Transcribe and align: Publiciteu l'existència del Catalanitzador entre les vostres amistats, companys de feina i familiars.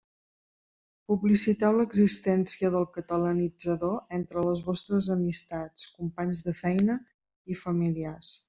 Publiciteu 1.11 1.77
l'existència 1.81 2.71
del 2.77 2.87
Catalanitzador 2.97 3.93
entre 4.21 4.47
les 4.49 4.65
vostres 4.73 5.11
amistats, 5.19 5.87
companys 6.03 6.45
de 6.49 6.59
feina 6.65 7.01
i 7.55 7.63
familiars. 7.65 8.39